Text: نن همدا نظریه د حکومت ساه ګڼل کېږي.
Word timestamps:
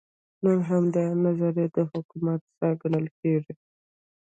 نن 0.43 0.59
همدا 0.69 1.05
نظریه 1.25 1.67
د 1.75 1.77
حکومت 1.91 2.41
ساه 2.55 2.73
ګڼل 2.81 3.05
کېږي. 3.19 3.53